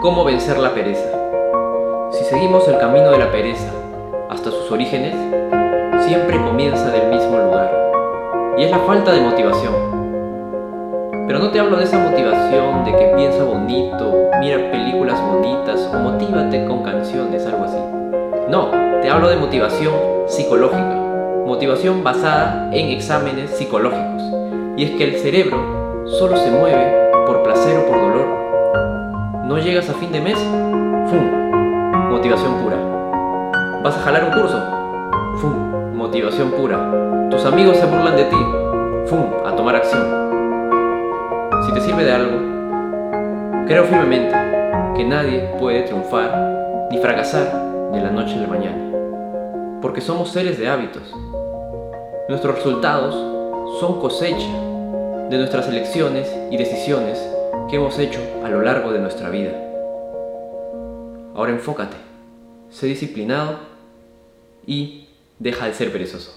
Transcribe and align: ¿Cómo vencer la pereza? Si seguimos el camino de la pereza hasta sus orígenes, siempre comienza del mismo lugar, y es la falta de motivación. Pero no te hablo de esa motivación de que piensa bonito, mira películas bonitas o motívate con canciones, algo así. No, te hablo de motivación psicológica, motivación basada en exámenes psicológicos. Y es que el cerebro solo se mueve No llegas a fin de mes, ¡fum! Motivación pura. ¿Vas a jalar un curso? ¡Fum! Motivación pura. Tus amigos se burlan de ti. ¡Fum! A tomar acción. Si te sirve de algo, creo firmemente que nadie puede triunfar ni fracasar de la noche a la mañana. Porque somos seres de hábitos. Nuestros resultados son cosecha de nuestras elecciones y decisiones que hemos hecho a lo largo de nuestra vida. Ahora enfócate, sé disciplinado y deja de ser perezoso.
¿Cómo 0.00 0.24
vencer 0.24 0.58
la 0.58 0.72
pereza? 0.72 1.10
Si 2.10 2.24
seguimos 2.24 2.66
el 2.68 2.78
camino 2.78 3.10
de 3.10 3.18
la 3.18 3.30
pereza 3.30 3.70
hasta 4.30 4.50
sus 4.50 4.72
orígenes, 4.72 5.14
siempre 6.06 6.42
comienza 6.42 6.90
del 6.90 7.10
mismo 7.10 7.36
lugar, 7.36 7.70
y 8.56 8.64
es 8.64 8.70
la 8.70 8.78
falta 8.78 9.12
de 9.12 9.20
motivación. 9.20 9.74
Pero 11.26 11.38
no 11.38 11.50
te 11.50 11.60
hablo 11.60 11.76
de 11.76 11.84
esa 11.84 11.98
motivación 11.98 12.82
de 12.86 12.92
que 12.96 13.12
piensa 13.14 13.44
bonito, 13.44 14.30
mira 14.40 14.70
películas 14.70 15.20
bonitas 15.20 15.86
o 15.92 15.98
motívate 15.98 16.64
con 16.64 16.82
canciones, 16.82 17.44
algo 17.44 17.64
así. 17.64 17.78
No, 18.48 18.70
te 19.02 19.10
hablo 19.10 19.28
de 19.28 19.36
motivación 19.36 19.92
psicológica, 20.26 20.96
motivación 21.44 22.02
basada 22.02 22.70
en 22.72 22.88
exámenes 22.88 23.50
psicológicos. 23.50 24.22
Y 24.78 24.84
es 24.84 24.90
que 24.92 25.04
el 25.04 25.18
cerebro 25.18 26.06
solo 26.06 26.38
se 26.38 26.50
mueve 26.50 26.99
No 29.50 29.58
llegas 29.58 29.90
a 29.90 29.94
fin 29.94 30.12
de 30.12 30.20
mes, 30.20 30.38
¡fum! 30.38 32.08
Motivación 32.08 32.54
pura. 32.62 32.76
¿Vas 33.82 33.96
a 33.96 34.00
jalar 34.02 34.26
un 34.26 34.30
curso? 34.30 34.62
¡Fum! 35.40 35.96
Motivación 35.96 36.52
pura. 36.52 37.28
Tus 37.32 37.44
amigos 37.44 37.76
se 37.76 37.84
burlan 37.84 38.14
de 38.14 38.26
ti. 38.26 38.36
¡Fum! 39.06 39.24
A 39.44 39.56
tomar 39.56 39.74
acción. 39.74 40.06
Si 41.66 41.74
te 41.74 41.80
sirve 41.80 42.04
de 42.04 42.12
algo, 42.12 43.66
creo 43.66 43.82
firmemente 43.86 44.36
que 44.96 45.04
nadie 45.04 45.40
puede 45.58 45.82
triunfar 45.82 46.88
ni 46.92 46.98
fracasar 46.98 47.90
de 47.90 48.00
la 48.00 48.12
noche 48.12 48.36
a 48.36 48.42
la 48.42 48.46
mañana. 48.46 49.80
Porque 49.82 50.00
somos 50.00 50.30
seres 50.30 50.60
de 50.60 50.68
hábitos. 50.68 51.12
Nuestros 52.28 52.54
resultados 52.54 53.16
son 53.80 54.00
cosecha 54.00 54.46
de 55.28 55.38
nuestras 55.38 55.66
elecciones 55.66 56.32
y 56.52 56.56
decisiones 56.56 57.18
que 57.70 57.76
hemos 57.76 57.96
hecho 58.00 58.20
a 58.44 58.48
lo 58.48 58.62
largo 58.62 58.92
de 58.92 58.98
nuestra 58.98 59.30
vida. 59.30 59.52
Ahora 61.36 61.52
enfócate, 61.52 61.96
sé 62.68 62.86
disciplinado 62.86 63.60
y 64.66 65.06
deja 65.38 65.66
de 65.66 65.74
ser 65.74 65.92
perezoso. 65.92 66.36